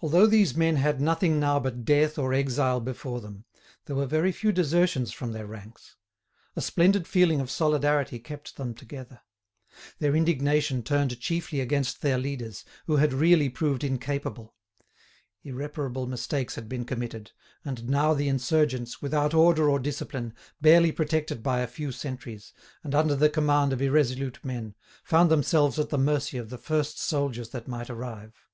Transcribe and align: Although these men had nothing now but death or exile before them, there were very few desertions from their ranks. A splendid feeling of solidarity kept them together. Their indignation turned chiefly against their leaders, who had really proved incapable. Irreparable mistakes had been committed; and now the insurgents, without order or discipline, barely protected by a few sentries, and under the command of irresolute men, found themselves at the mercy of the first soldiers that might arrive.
Although 0.00 0.28
these 0.28 0.56
men 0.56 0.76
had 0.76 1.00
nothing 1.00 1.40
now 1.40 1.58
but 1.58 1.84
death 1.84 2.18
or 2.18 2.32
exile 2.32 2.78
before 2.78 3.20
them, 3.20 3.46
there 3.86 3.96
were 3.96 4.06
very 4.06 4.30
few 4.30 4.52
desertions 4.52 5.10
from 5.10 5.32
their 5.32 5.48
ranks. 5.48 5.96
A 6.54 6.60
splendid 6.60 7.08
feeling 7.08 7.40
of 7.40 7.50
solidarity 7.50 8.20
kept 8.20 8.56
them 8.56 8.74
together. 8.74 9.22
Their 9.98 10.14
indignation 10.14 10.84
turned 10.84 11.18
chiefly 11.18 11.58
against 11.58 12.00
their 12.00 12.16
leaders, 12.16 12.64
who 12.86 12.98
had 12.98 13.12
really 13.12 13.48
proved 13.48 13.82
incapable. 13.82 14.54
Irreparable 15.42 16.06
mistakes 16.06 16.54
had 16.54 16.68
been 16.68 16.84
committed; 16.84 17.32
and 17.64 17.88
now 17.88 18.14
the 18.14 18.28
insurgents, 18.28 19.02
without 19.02 19.34
order 19.34 19.68
or 19.68 19.80
discipline, 19.80 20.32
barely 20.60 20.92
protected 20.92 21.42
by 21.42 21.58
a 21.58 21.66
few 21.66 21.90
sentries, 21.90 22.52
and 22.84 22.94
under 22.94 23.16
the 23.16 23.28
command 23.28 23.72
of 23.72 23.82
irresolute 23.82 24.38
men, 24.44 24.76
found 25.02 25.28
themselves 25.28 25.76
at 25.76 25.88
the 25.88 25.98
mercy 25.98 26.38
of 26.38 26.50
the 26.50 26.56
first 26.58 27.00
soldiers 27.00 27.48
that 27.48 27.66
might 27.66 27.90
arrive. 27.90 28.44